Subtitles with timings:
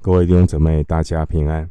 [0.00, 1.68] 各位弟兄姊妹，大家平安，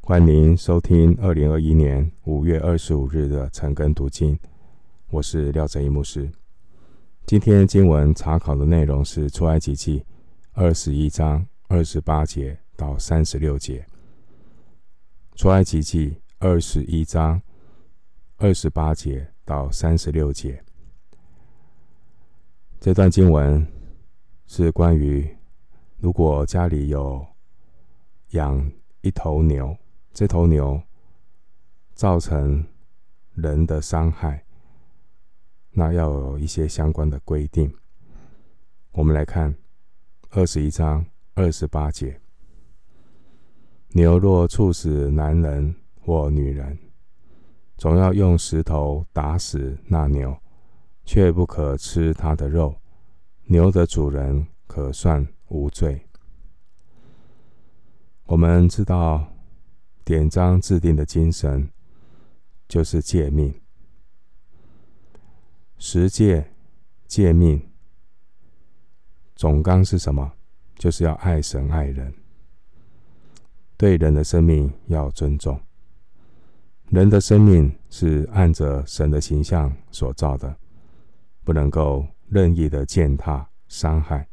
[0.00, 4.36] 欢迎收听二零二一年五月二十五日的晨更读经。
[5.10, 6.28] 我是廖哲一牧师。
[7.26, 10.04] 今天经文查考的内容是出埃及记
[10.52, 13.86] 二十一章二十八节到三十六节。
[15.36, 17.40] 出埃及记二十一章
[18.38, 20.60] 二十八节到三十六节。
[22.80, 23.64] 这段经文
[24.48, 25.24] 是关于，
[25.98, 27.24] 如果家里有
[28.30, 28.70] 养
[29.00, 29.76] 一头牛，
[30.12, 30.82] 这头牛
[31.94, 32.64] 造成
[33.34, 34.44] 人的伤害，
[35.70, 37.72] 那要有一些相关的规定。
[38.92, 39.54] 我们来看
[40.30, 42.20] 二十一章二十八节：
[43.88, 46.78] 牛若触死男人或女人，
[47.76, 50.36] 总要用石头打死那牛。
[51.02, 52.72] 却不可吃它的肉，
[53.46, 56.00] 牛的主人可算无罪。
[58.30, 59.26] 我们知道
[60.04, 61.68] 典章制定的精神
[62.68, 63.52] 就是诫命，
[65.78, 66.52] 十诫
[67.08, 67.60] 诫命
[69.34, 70.32] 总纲是什么？
[70.76, 72.14] 就是要爱神爱人，
[73.76, 75.60] 对人的生命要尊重。
[76.90, 80.56] 人的生命是按着神的形象所造的。
[81.42, 84.28] 不能够任意的践踏、伤害。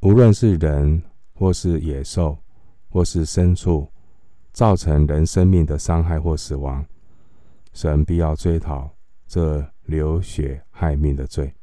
[0.00, 1.00] 无论是人，
[1.40, 2.36] 或是野兽，
[2.90, 3.90] 或是牲畜，
[4.52, 6.84] 造成人生命的伤害或死亡，
[7.72, 8.94] 神必要追讨
[9.26, 11.54] 这流血害命的罪。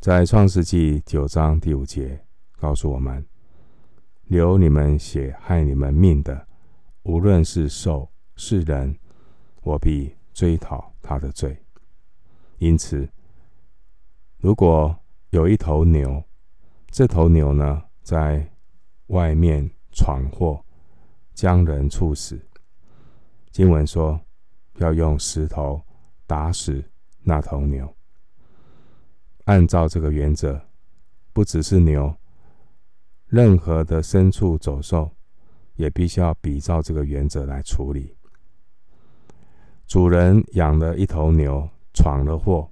[0.00, 2.18] 在创世纪九章第五节
[2.58, 3.22] 告诉我们：
[4.28, 6.48] 流你们血害你们命的，
[7.02, 8.96] 无论是兽是人，
[9.60, 11.54] 我必追讨他的罪。
[12.56, 13.06] 因此，
[14.38, 16.24] 如果有一头牛，
[16.90, 18.48] 这头牛呢，在
[19.08, 20.64] 外面闯祸，
[21.34, 22.40] 将人处死，
[23.50, 24.20] 经文说
[24.76, 25.82] 要用石头
[26.24, 26.84] 打死
[27.24, 27.92] 那头牛。
[29.46, 30.68] 按照这个原则，
[31.32, 32.14] 不只是牛，
[33.26, 35.10] 任何的牲畜走兽，
[35.74, 38.14] 也必须要比照这个原则来处理。
[39.88, 41.68] 主人养了一头牛。
[41.98, 42.70] 闯了祸，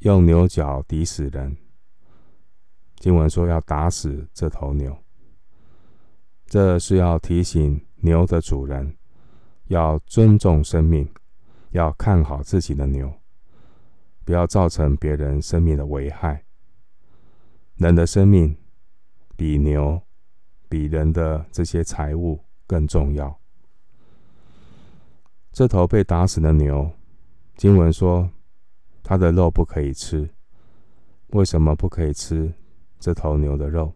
[0.00, 1.56] 用牛角抵死人。
[2.96, 4.96] 经文说要打死这头牛，
[6.46, 8.96] 这是要提醒牛的主人
[9.66, 11.08] 要尊重生命，
[11.70, 13.12] 要看好自己的牛，
[14.24, 16.44] 不要造成别人生命的危害。
[17.76, 18.56] 人的生命
[19.36, 20.00] 比牛、
[20.68, 23.38] 比人的这些财物更重要。
[25.52, 26.90] 这头被打死的牛。
[27.56, 28.30] 经文说，
[29.02, 30.28] 它的肉不可以吃。
[31.28, 32.52] 为什么不可以吃
[33.04, 33.94] 这头牛的肉？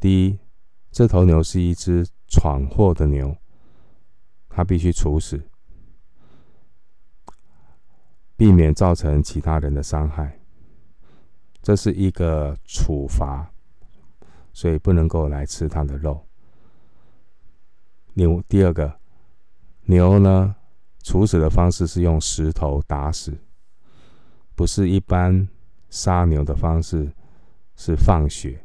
[0.00, 0.38] 第一，
[0.90, 3.36] 这头牛是一只闯祸的牛，
[4.48, 5.38] 它必须处死，
[8.34, 10.40] 避免造成其他人的伤害。
[11.60, 13.52] 这是一个处罚，
[14.54, 16.26] 所以不能够来吃它的肉。
[18.14, 18.98] 牛，第二个，
[19.82, 20.56] 牛呢？
[21.02, 23.36] 处死的方式是用石头打死，
[24.54, 25.46] 不是一般
[25.92, 27.12] 杀牛的方式，
[27.76, 28.64] 是放血。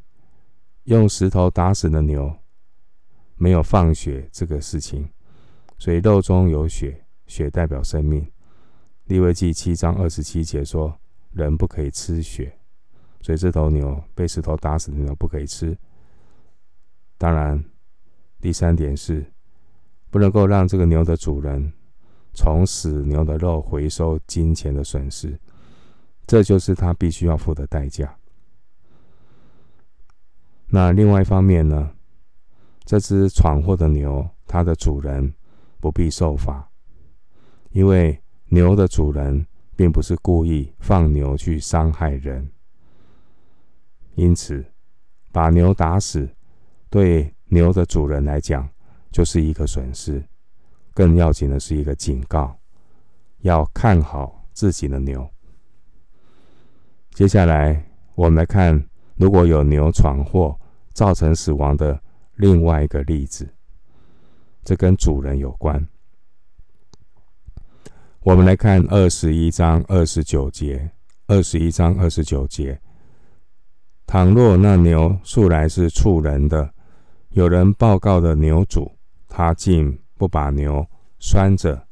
[0.85, 2.33] 用石头打死的牛，
[3.35, 5.09] 没有放血这个事情，
[5.77, 8.25] 所以肉中有血，血代表生命。
[9.07, 10.97] 利未记七章二十七节说，
[11.33, 12.57] 人不可以吃血，
[13.19, 15.77] 所以这头牛被石头打死的牛不可以吃。
[17.17, 17.61] 当然，
[18.39, 19.25] 第三点是
[20.09, 21.73] 不能够让这个牛的主人。
[22.33, 25.37] 从死牛的肉回收金钱的损失，
[26.27, 28.15] 这就是他必须要付的代价。
[30.67, 31.93] 那另外一方面呢，
[32.83, 35.33] 这只闯祸的牛，它的主人
[35.79, 36.69] 不必受罚，
[37.71, 42.51] 因为牛的主人并不是故意放牛去伤害人，
[44.15, 44.65] 因此
[45.31, 46.29] 把牛打死，
[46.89, 48.67] 对牛的主人来讲
[49.11, 50.21] 就是一个损失。
[50.93, 52.57] 更要紧的是一个警告，
[53.39, 55.29] 要看好自己的牛。
[57.17, 57.83] 接下来，
[58.13, 58.79] 我们来看，
[59.15, 60.55] 如果有牛闯祸
[60.93, 61.99] 造成死亡的
[62.35, 63.51] 另外一个例子，
[64.63, 65.83] 这跟主人有关。
[68.19, 70.91] 我们来看二十一章二十九节，
[71.25, 72.79] 二十一章二十九节，
[74.05, 76.71] 倘若那牛素来是畜人的，
[77.29, 78.91] 有人报告的牛主，
[79.27, 80.85] 他竟不把牛
[81.17, 81.87] 拴着，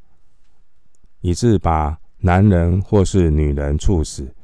[1.22, 4.35] 以致把男人或是女人处死，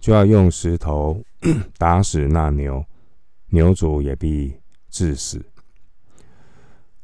[0.00, 1.22] 就要用石头
[1.78, 2.84] 打死那牛，
[3.48, 4.54] 牛主也必
[4.88, 5.44] 致死。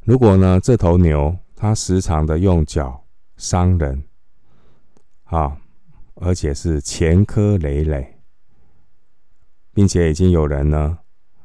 [0.03, 3.05] 如果呢，这头牛它时常的用脚
[3.37, 4.05] 伤人，
[5.25, 5.57] 啊，
[6.17, 8.19] 而且是前科累累，
[9.73, 10.99] 并且已经有人呢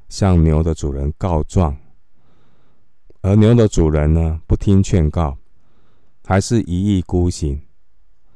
[0.09, 1.77] 向牛的主人告状，
[3.21, 5.37] 而牛的主人呢不听劝告，
[6.25, 7.61] 还是一意孤行，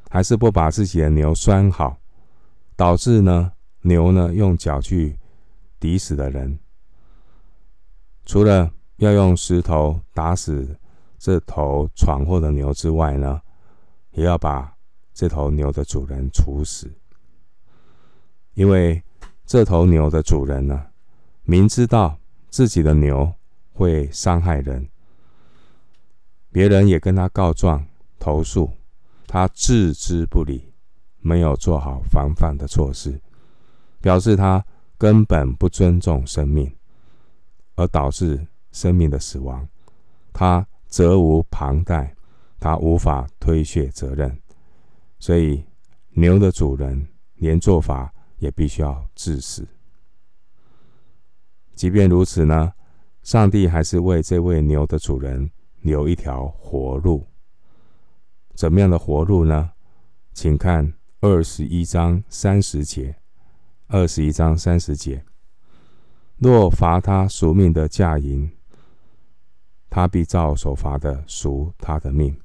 [0.09, 1.97] 还是不把自己的牛拴好，
[2.75, 5.17] 导致呢牛呢用脚去
[5.79, 6.59] 抵死的人，
[8.25, 10.79] 除了要用石头打死
[11.17, 13.41] 这头闯祸的牛之外呢，
[14.11, 14.75] 也要把
[15.13, 16.91] 这头牛的主人处死。
[18.53, 19.03] 因为
[19.45, 20.87] 这头牛的主人呢，
[21.43, 22.17] 明知道
[22.49, 23.33] 自己的牛
[23.73, 24.89] 会伤害人，
[26.51, 27.85] 别人也跟他告状
[28.19, 28.71] 投诉，
[29.27, 30.72] 他置之不理，
[31.23, 33.19] 没有做好防范的措施，
[33.99, 34.63] 表示他
[34.97, 36.71] 根本不尊重生命，
[37.75, 38.45] 而导致。
[38.73, 39.69] 生命的死亡，
[40.33, 42.15] 他责无旁贷，
[42.59, 44.35] 他无法推卸责任，
[45.19, 45.63] 所以
[46.09, 49.67] 牛的主人连做法也必须要致死。
[51.75, 52.73] 即便如此呢，
[53.21, 57.27] 上帝还是为这位牛的主人留一条活路。
[58.55, 59.69] 怎么样的活路呢？
[60.33, 60.91] 请看
[61.25, 63.15] 二十一章三十节。
[63.87, 65.23] 二十一章三十节，
[66.35, 68.51] 若罚他赎命的价银。
[69.89, 72.37] 他必照所罚的赎他的命。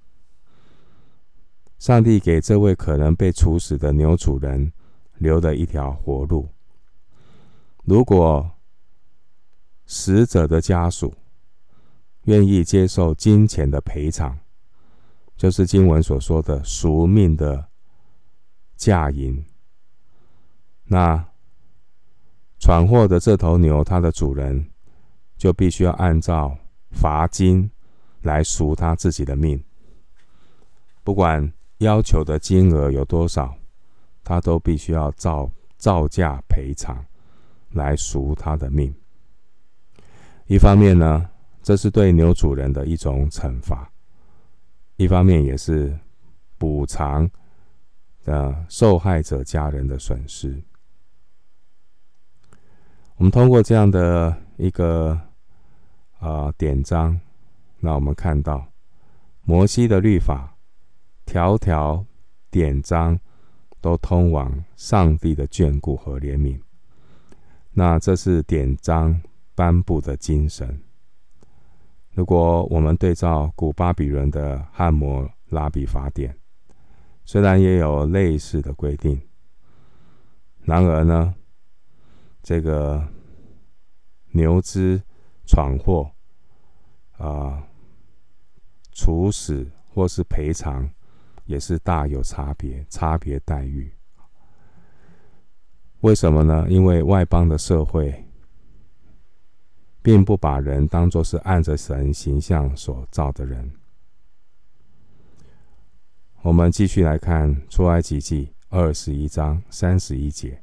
[1.80, 4.72] 上帝给这位可能被处死的牛主人
[5.16, 6.48] 留了一条活路。
[7.82, 8.48] 如果
[9.86, 11.12] 死者的家属
[12.26, 14.38] 愿意接受金钱的赔偿，
[15.36, 17.67] 就是经文所说的赎命的
[18.78, 19.44] 价银，
[20.84, 21.22] 那
[22.58, 24.70] 闯祸的这头牛，它的主人
[25.36, 26.56] 就必须要按照。
[26.90, 27.70] 罚金
[28.22, 29.62] 来赎他自己的命，
[31.04, 33.54] 不管要求的金额有多少，
[34.24, 37.04] 他都必须要照照价赔偿
[37.72, 38.92] 来赎他的命。
[40.46, 41.28] 一方面呢，
[41.62, 43.86] 这是对牛主人的一种惩罚；
[44.96, 45.94] 一方面也是
[46.56, 47.30] 补偿
[48.28, 50.62] 的受害者家人的损失。
[53.16, 55.18] 我们通过这样的一个。
[56.20, 57.20] 啊、呃，典章，
[57.78, 58.66] 那我们看到
[59.44, 60.52] 摩西的律法，
[61.24, 62.04] 条条
[62.50, 63.16] 典章
[63.80, 66.60] 都通往上帝的眷顾和怜悯。
[67.70, 69.22] 那这是典章
[69.54, 70.82] 颁布的精神。
[72.14, 76.36] 如果我们对照古巴比伦的汉谟拉比法典，
[77.28, 79.20] 虽然也有类似的规定，
[80.62, 81.34] 然而呢，
[82.42, 83.06] 这个
[84.30, 84.98] 牛只。
[85.50, 86.10] 闯祸，
[87.16, 87.66] 啊、
[88.92, 90.86] 处死或是赔偿，
[91.46, 93.90] 也是大有差别，差别待遇。
[96.00, 96.66] 为什么呢？
[96.68, 98.22] 因为外邦的社会，
[100.02, 103.72] 并不把人当作是按着神形象所造的人。
[106.42, 110.62] 我们继续来看出埃及记二十一章三十一节，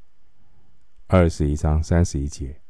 [1.08, 2.62] 二十一章三十一节，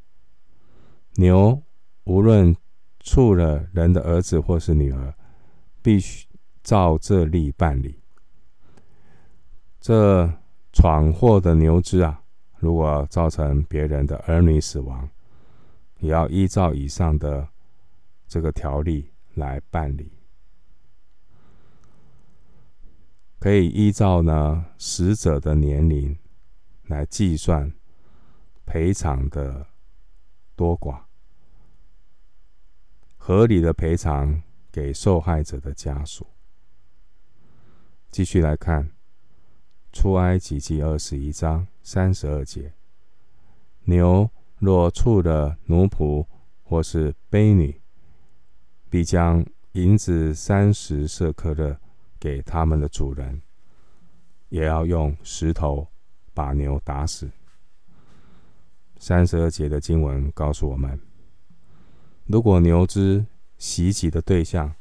[1.13, 1.61] 牛。
[2.05, 2.55] 无论
[2.99, 5.13] 触了人的儿子或是女儿，
[5.81, 6.27] 必须
[6.63, 7.99] 照这例办理。
[9.79, 10.31] 这
[10.73, 12.21] 闯祸的牛只啊，
[12.57, 15.09] 如果造成别人的儿女死亡，
[15.99, 17.47] 也要依照以上的
[18.27, 20.11] 这个条例来办理。
[23.45, 26.17] 可以依照呢死者的年龄
[26.87, 27.71] 来计算
[28.65, 29.67] 赔偿的
[30.55, 31.03] 多寡。
[33.17, 36.25] 合理的赔偿给受害者的家属。
[38.09, 38.89] 继续来看，
[39.93, 42.73] 出埃及记二十一章三十二节：
[43.83, 46.25] 牛若触了奴仆
[46.63, 47.79] 或是婢女，
[48.89, 51.79] 必将银子三十舍客勒
[52.19, 53.41] 给他们的主人，
[54.49, 55.87] 也要用石头
[56.33, 57.29] 把牛打死。
[58.97, 60.99] 三十二节的经文告诉我们。
[62.25, 63.25] 如果牛只
[63.57, 64.73] 袭击的对象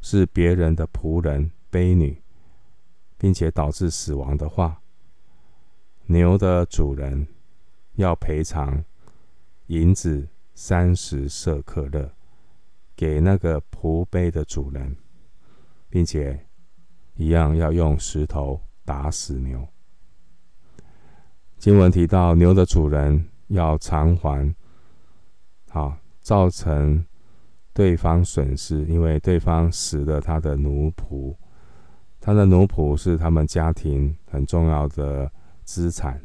[0.00, 2.22] 是别人的仆人、卑女，
[3.18, 4.80] 并且导致死亡的话，
[6.06, 7.28] 牛的主人
[7.94, 8.82] 要赔偿
[9.66, 12.10] 银子三十舍克勒
[12.96, 14.96] 给那个仆婢的主人，
[15.90, 16.46] 并且
[17.20, 19.68] 一样要用石头打死牛。
[21.58, 24.54] 经文提到牛的主人要偿还，
[25.68, 27.04] 好，造成
[27.74, 31.36] 对方损失，因为对方死了他的奴仆，
[32.18, 35.30] 他的奴仆是他们家庭很重要的
[35.62, 36.18] 资产，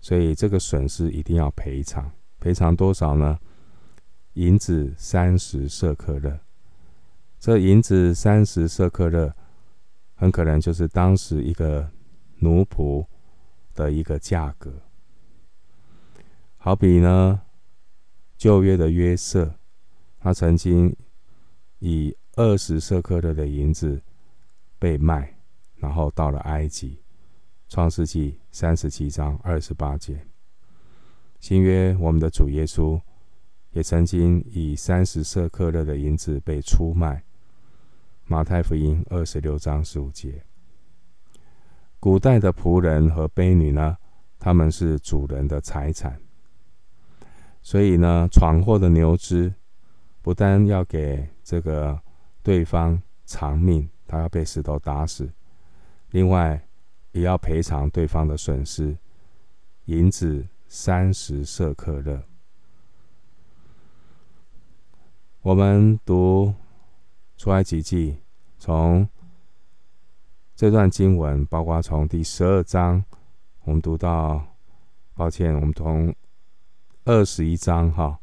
[0.00, 2.10] 所以这个损失一定要赔偿。
[2.40, 3.38] 赔偿多少呢？
[4.32, 6.40] 银子三十舍克勒。
[7.38, 9.32] 这银子三十舍克勒，
[10.20, 11.90] 很可能就是当时一个
[12.40, 13.06] 奴仆
[13.74, 14.70] 的一个价格。
[16.58, 17.40] 好比呢，
[18.36, 19.54] 旧约的约瑟，
[20.18, 20.94] 他曾经
[21.78, 24.02] 以二十舍客勒的银子
[24.78, 25.38] 被卖，
[25.76, 27.00] 然后到了埃及。
[27.70, 30.26] 创世纪三十七章二十八节。
[31.38, 33.00] 新约我们的主耶稣
[33.70, 37.24] 也曾经以三十舍客勒的银子被出卖。
[38.30, 40.44] 马太福音二十六章十五节，
[41.98, 43.96] 古代的仆人和婢女呢，
[44.38, 46.16] 他们是主人的财产，
[47.60, 49.52] 所以呢，闯祸的牛只
[50.22, 52.00] 不但要给这个
[52.40, 55.28] 对方偿命，他要被石头打死，
[56.10, 56.64] 另外
[57.10, 58.96] 也要赔偿对方的损失，
[59.86, 62.22] 银子三十舍客勒。
[65.42, 66.54] 我们读。
[67.40, 68.18] 出埃及记，
[68.58, 69.08] 从
[70.54, 73.02] 这段经文，包括从第十二章，
[73.64, 74.44] 我们读到，
[75.14, 76.14] 抱歉，我们从
[77.06, 78.18] 二十一章哈，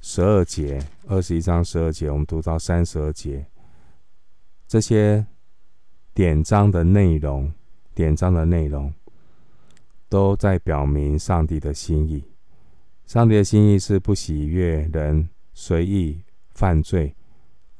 [0.00, 3.44] 十二节，二十一章十二节，我们读到三十二节，
[4.66, 5.26] 这些
[6.14, 7.52] 典章的内容，
[7.94, 8.90] 典章的内容，
[10.08, 12.24] 都在表明上帝的心意。
[13.04, 16.22] 上帝的心意是不喜悦人随意
[16.54, 17.14] 犯罪。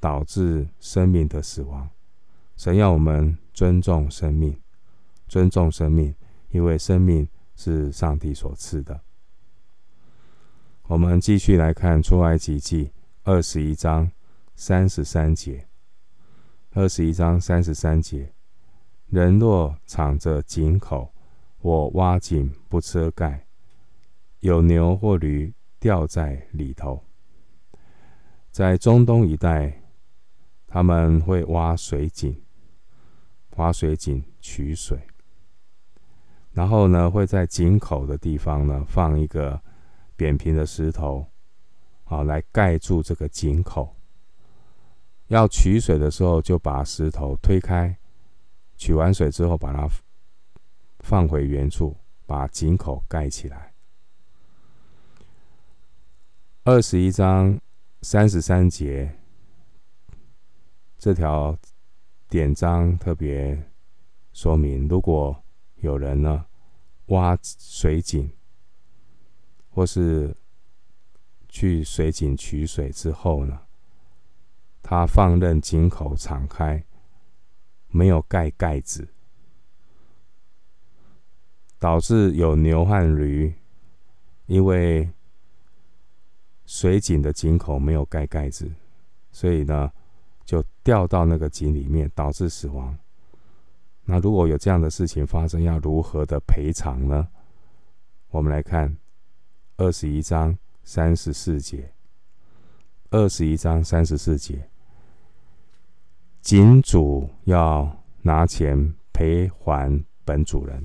[0.01, 1.89] 导致生命的死亡，
[2.57, 4.59] 神要我们尊重生命，
[5.29, 6.15] 尊重生命，
[6.49, 8.99] 因为生命是上帝所赐的。
[10.85, 12.91] 我们继续来看出埃及记
[13.25, 14.11] 二十一章
[14.57, 15.67] 三十三节。
[16.73, 18.33] 二十一章三十三节，
[19.09, 21.13] 人若敞着井口，
[21.59, 23.45] 或挖井不遮盖，
[24.39, 27.05] 有牛或驴掉在里头，
[28.51, 29.80] 在中东一带。
[30.73, 32.41] 他们会挖水井，
[33.57, 34.97] 挖水井取水，
[36.53, 39.61] 然后呢，会在井口的地方呢放一个
[40.15, 41.27] 扁平的石头，
[42.05, 43.97] 啊，来盖住这个井口。
[45.27, 47.99] 要取水的时候，就把石头推开，
[48.77, 49.89] 取完水之后，把它
[51.01, 51.97] 放回原处，
[52.27, 53.73] 把井口盖起来。
[56.63, 57.61] 二十一章
[58.03, 59.17] 三十三节。
[61.01, 61.59] 这条
[62.29, 63.71] 典章特别
[64.35, 65.43] 说明，如果
[65.77, 66.45] 有人呢
[67.07, 68.31] 挖水井，
[69.71, 70.37] 或是
[71.49, 73.63] 去水井取水之后呢，
[74.83, 76.85] 他放任井口敞开，
[77.89, 79.09] 没有盖盖子，
[81.79, 83.55] 导致有牛和驴，
[84.45, 85.11] 因为
[86.67, 88.71] 水井的井口没有盖盖子，
[89.33, 89.91] 所以呢。
[90.51, 92.99] 就掉到那个井里面，导致死亡。
[94.03, 97.29] 那如果有这样的事情发生，要如何的赔偿呢？
[98.31, 98.97] 我们来看
[99.77, 101.93] 二十一章三十四节。
[103.11, 104.69] 二十一章三十四节，
[106.41, 110.85] 井主要拿钱赔还本主人，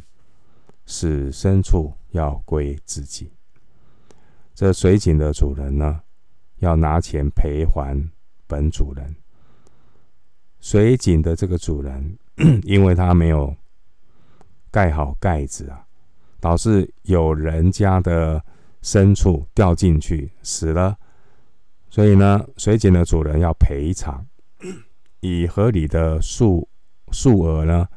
[0.86, 3.32] 使牲畜要归自己。
[4.54, 6.04] 这水井的主人呢，
[6.58, 8.00] 要拿钱赔还
[8.46, 9.16] 本主人。
[10.66, 12.18] 水井的这个主人，
[12.66, 13.56] 因为他没有
[14.72, 15.86] 盖好盖子啊，
[16.40, 18.44] 导致有人家的
[18.82, 20.98] 牲畜掉进去死了，
[21.88, 24.26] 所以呢，水井的主人要赔偿，
[25.20, 26.68] 以合理的数
[27.12, 27.88] 数额呢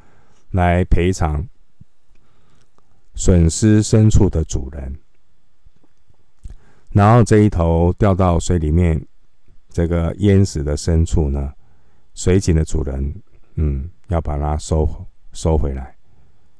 [0.50, 1.48] 来赔偿
[3.14, 4.94] 损失牲畜的主人。
[6.90, 9.02] 然后这一头掉到水里面，
[9.70, 11.54] 这个淹死的牲畜呢，
[12.18, 13.22] 水井的主人，
[13.54, 15.96] 嗯，要把它收收回来，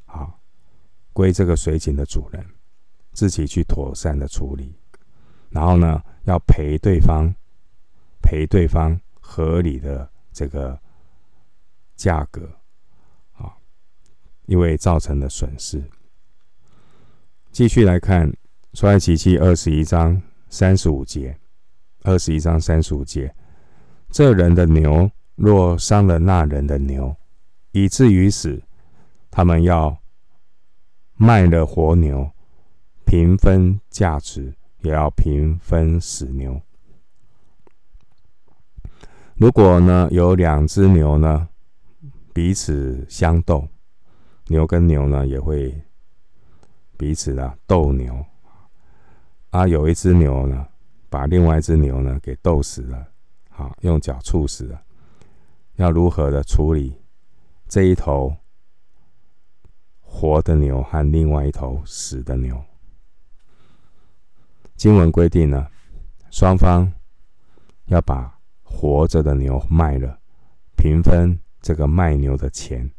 [0.05, 0.39] 好，
[1.13, 2.47] 归这个水井的主人
[3.13, 4.73] 自己去妥善的处理。
[5.51, 7.35] 然后呢，要赔对方，
[8.23, 10.81] 赔对方合理的这个
[11.97, 12.49] 价格，
[13.33, 13.53] 啊，
[14.47, 15.83] 因为造成的损失。
[17.51, 18.33] 继续来看
[18.75, 21.37] 出埃及记二十一章三十五节，
[22.03, 23.35] 二十一章三十五节，
[24.11, 25.11] 这人的牛。
[25.39, 27.17] 若伤了那人的牛，
[27.71, 28.61] 以至于死，
[29.31, 29.97] 他们要
[31.15, 32.29] 卖了活牛，
[33.05, 36.61] 平分价值，也要平分死牛。
[39.37, 41.49] 如果呢有两只牛呢
[42.35, 43.69] 彼此相斗，
[44.49, 45.73] 牛跟牛呢也会
[46.97, 48.27] 彼此的斗牛。
[49.51, 50.67] 啊，有一只牛呢
[51.09, 53.07] 把另外一只牛呢给斗死了，
[53.51, 54.83] 好，用脚触死了。
[55.79, 56.93] 要如何的处理
[57.69, 58.37] 这一头
[60.01, 62.61] 活的牛和另外一头死的牛？
[64.75, 65.69] 经文规定呢，
[66.33, 66.93] 双方
[67.87, 70.19] 要把活着的牛卖了，
[70.77, 72.91] 平分这个卖牛的钱，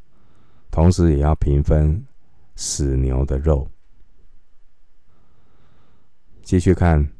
[0.71, 2.07] 同时也要平分
[2.55, 3.69] 死牛的肉。
[6.43, 7.11] 继续看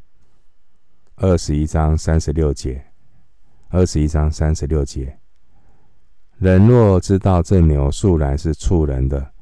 [1.15, 2.93] 二十一章三十六节，
[3.67, 5.18] 二十一章三十六节。
[6.39, 9.33] 人若知道这牛素来是畜人的，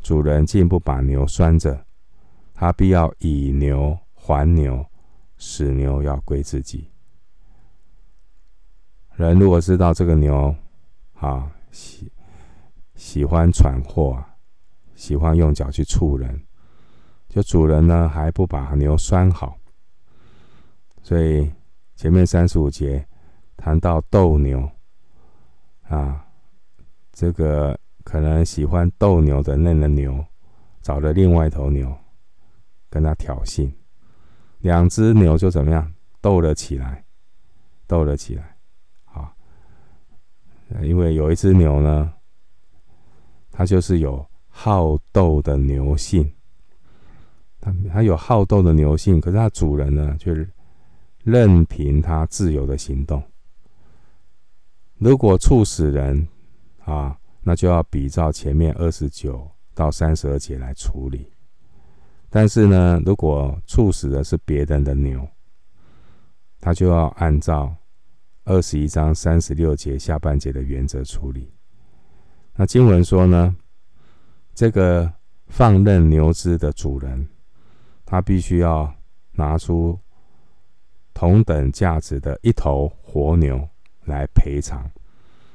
[0.00, 1.84] 主人竟不把牛拴着，
[2.54, 4.86] 他必要以牛还牛，
[5.36, 6.88] 死牛要归自己。
[9.16, 10.54] 人如果知道这个牛，
[11.14, 12.12] 啊，喜
[12.94, 14.24] 喜欢闯祸，
[14.94, 16.40] 喜欢用脚去触人，
[17.28, 19.56] 就主人呢还不把牛拴好，
[21.02, 21.50] 所以
[21.96, 23.04] 前面三十五节
[23.56, 24.70] 谈到斗牛，
[25.88, 26.20] 啊。
[27.14, 30.22] 这个可能喜欢斗牛的那个牛，
[30.82, 31.96] 找了另外一头牛，
[32.90, 33.70] 跟他挑衅，
[34.58, 37.04] 两只牛就怎么样斗了起来，
[37.86, 38.56] 斗了起来，
[39.04, 39.32] 啊，
[40.82, 42.12] 因为有一只牛呢，
[43.52, 46.28] 它就是有好斗的牛性，
[47.60, 50.34] 它它有好斗的牛性，可是它主人呢，却
[51.22, 53.22] 任凭它自由的行动，
[54.98, 56.26] 如果处死人。
[56.84, 61.30] 啊，那就要比照前面二十九到三十二节来处理。
[62.28, 65.26] 但是呢，如果处死的是别人的牛，
[66.60, 67.74] 他就要按照
[68.44, 71.50] 二十一章三十六节下半节的原则处理。
[72.54, 73.54] 那经文说呢，
[74.54, 75.10] 这个
[75.46, 77.26] 放任牛只的主人，
[78.04, 78.92] 他必须要
[79.32, 79.98] 拿出
[81.14, 83.66] 同等价值的一头活牛
[84.04, 84.90] 来赔偿，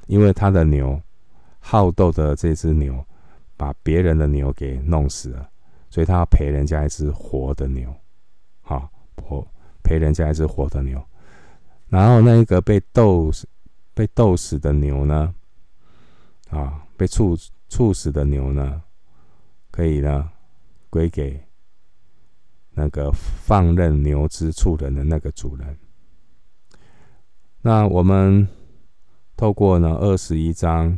[0.07, 0.99] 因为他的牛。
[1.69, 3.05] 好斗的这只牛，
[3.55, 5.47] 把别人的牛给弄死了，
[5.91, 7.93] 所以他要赔人家一只活的牛，
[8.62, 9.45] 好，赔
[9.84, 10.99] 赔人家一只活的牛。
[11.88, 13.47] 然后那一个被斗死、
[13.93, 15.32] 被斗死的牛呢，
[16.49, 18.82] 啊，被处处死的牛呢，
[19.69, 20.27] 可以呢
[20.89, 21.39] 归给
[22.71, 25.77] 那个放任牛之畜人的那个主人。
[27.62, 28.47] 那我们
[29.38, 30.97] 透过呢二十一章。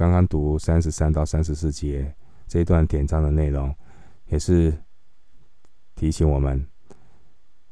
[0.00, 2.10] 刚刚读三十三到三十四节
[2.48, 3.70] 这一段典章的内容，
[4.28, 4.72] 也是
[5.94, 6.66] 提醒我们，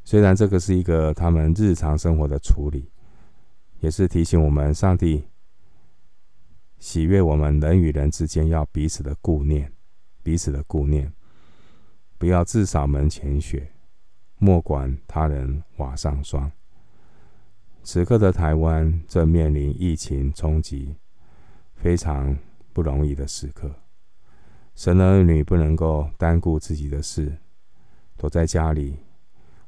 [0.05, 2.93] 虽然这个是一个他们日常生活的处理，
[3.81, 5.25] 也是提醒我们，上帝
[6.79, 9.73] 喜悦我们人与人之间要彼此的顾念，
[10.23, 11.11] 彼此的顾念，
[12.19, 13.73] 不要自扫门前雪，
[14.37, 16.53] 莫管他人瓦上霜。
[17.83, 20.95] 此刻的台湾正面临疫情冲击。
[21.79, 22.37] 非常
[22.73, 23.71] 不容易的时刻，
[24.75, 27.37] 神的儿女不能够单顾自己的事，
[28.17, 28.97] 躲在家里。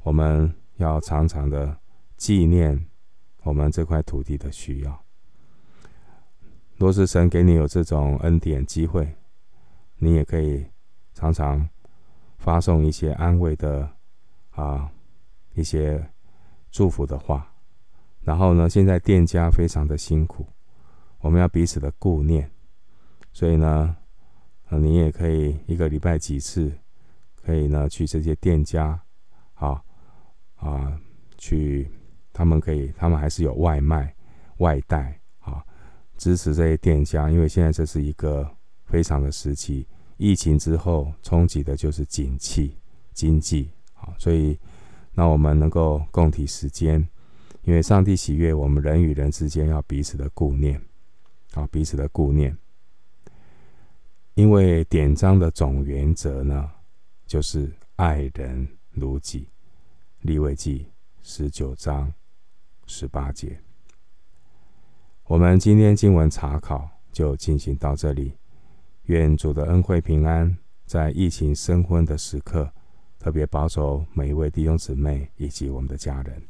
[0.02, 1.78] 我们要常常的
[2.16, 2.86] 纪念
[3.44, 5.04] 我们这块土地的需要。
[6.76, 9.16] 若是神给你有这种恩典机会，
[9.96, 10.66] 你也可以
[11.14, 11.68] 常常
[12.38, 13.88] 发送一些安慰的
[14.50, 14.90] 啊，
[15.54, 16.10] 一些
[16.70, 17.52] 祝福的话。
[18.22, 20.46] 然后呢，现在店家非常的辛苦。
[21.20, 22.50] 我们要彼此的顾念，
[23.32, 23.96] 所以呢，
[24.70, 26.72] 你也可以一个礼拜几次，
[27.34, 28.98] 可以呢去这些店家，
[29.54, 29.82] 啊
[30.56, 30.98] 啊，
[31.36, 31.90] 去
[32.32, 34.14] 他们可以，他们还是有外卖、
[34.58, 35.62] 外带啊，
[36.16, 38.50] 支持这些店家，因为现在这是一个
[38.86, 42.78] 非常的时期，疫情之后冲击的就是景气、
[43.12, 44.58] 经济啊，所以
[45.12, 47.06] 那我们能够共体时间，
[47.64, 50.80] 因为上帝喜悦我们人与人之间要彼此的顾念。
[51.54, 52.56] 啊，彼此的顾念，
[54.34, 56.70] 因为典章的总原则呢，
[57.26, 59.48] 就是爱人如己。
[60.22, 60.86] 利未记
[61.22, 62.12] 十九章
[62.86, 63.58] 十八节。
[65.24, 68.34] 我们今天经文查考就进行到这里。
[69.04, 72.70] 愿主的恩惠平安，在疫情升温的时刻，
[73.18, 76.42] 特别保守每一位弟兄姊妹以及我们的家人。